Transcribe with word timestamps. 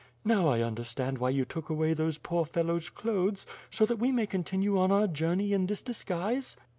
"Now 0.25 0.47
I 0.47 0.63
understand 0.63 1.19
why 1.19 1.29
you 1.29 1.45
took 1.45 1.69
away 1.69 1.93
those 1.93 2.17
poor 2.17 2.43
fellows^ 2.43 2.91
clothes; 2.91 3.45
so 3.69 3.85
that 3.85 3.99
we 3.99 4.11
may 4.11 4.25
continue 4.25 4.79
our 4.79 5.05
journey 5.05 5.53
in 5.53 5.67
this 5.67 5.83
dis 5.83 6.03
guise?" 6.03 6.57